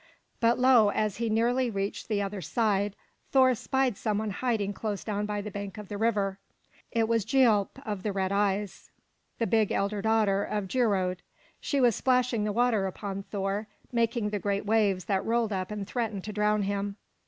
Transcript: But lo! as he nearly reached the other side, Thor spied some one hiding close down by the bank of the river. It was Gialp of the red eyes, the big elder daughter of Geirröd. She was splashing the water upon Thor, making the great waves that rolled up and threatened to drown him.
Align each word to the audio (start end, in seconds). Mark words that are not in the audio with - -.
But 0.39 0.57
lo! 0.57 0.89
as 0.89 1.17
he 1.17 1.29
nearly 1.29 1.69
reached 1.69 2.07
the 2.07 2.23
other 2.23 2.41
side, 2.41 2.95
Thor 3.29 3.53
spied 3.53 3.95
some 3.97 4.17
one 4.17 4.31
hiding 4.31 4.73
close 4.73 5.03
down 5.03 5.27
by 5.27 5.41
the 5.41 5.51
bank 5.51 5.77
of 5.77 5.89
the 5.89 5.97
river. 5.99 6.39
It 6.91 7.07
was 7.07 7.23
Gialp 7.23 7.77
of 7.85 8.01
the 8.01 8.11
red 8.11 8.31
eyes, 8.31 8.89
the 9.37 9.45
big 9.45 9.71
elder 9.71 10.01
daughter 10.01 10.43
of 10.43 10.67
Geirröd. 10.67 11.19
She 11.59 11.79
was 11.79 11.95
splashing 11.95 12.45
the 12.45 12.51
water 12.51 12.87
upon 12.87 13.21
Thor, 13.21 13.67
making 13.91 14.31
the 14.31 14.39
great 14.39 14.65
waves 14.65 15.05
that 15.05 15.23
rolled 15.23 15.53
up 15.53 15.69
and 15.69 15.85
threatened 15.85 16.23
to 16.23 16.33
drown 16.33 16.63
him. 16.63 16.95